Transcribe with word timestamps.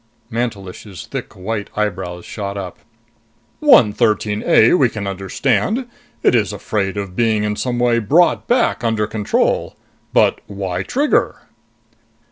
_"Mantelish's 0.31 1.05
thick 1.05 1.35
white 1.35 1.69
eyebrows 1.75 2.25
shot 2.25 2.57
up. 2.57 2.79
"113 3.59 4.41
A 4.43 4.73
we 4.73 4.89
can 4.89 5.05
understand 5.05 5.85
it 6.23 6.33
is 6.33 6.51
afraid 6.51 6.97
of 6.97 7.15
being 7.15 7.43
in 7.43 7.55
some 7.55 7.77
way 7.77 7.99
brought 7.99 8.47
back 8.47 8.83
under 8.83 9.05
control. 9.05 9.77
But 10.11 10.41
why 10.47 10.81
Trigger?" 10.81 11.43